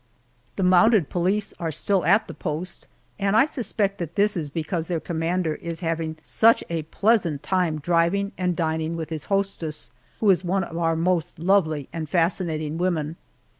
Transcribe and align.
The 0.55 0.63
mounted 0.63 1.11
police 1.11 1.53
are 1.59 1.69
still 1.69 2.01
in 2.01 2.19
the 2.25 2.33
post, 2.33 2.87
and 3.19 3.35
I 3.37 3.45
suspect 3.45 3.99
that 3.99 4.15
this 4.15 4.35
is 4.35 4.49
because 4.49 4.87
their 4.87 4.99
commander 4.99 5.53
is 5.53 5.81
having 5.81 6.17
such 6.23 6.63
a 6.71 6.81
pleasant 6.81 7.43
time 7.43 7.77
driving 7.77 8.31
and 8.35 8.55
dining 8.55 8.95
with 8.97 9.11
his 9.11 9.25
hostess, 9.25 9.91
who 10.19 10.31
is 10.31 10.43
one 10.43 10.63
of 10.63 10.75
our 10.75 10.95
most 10.95 11.37
lovely 11.37 11.87
and 11.93 12.09
fascinating 12.09 12.79
women. 12.79 13.15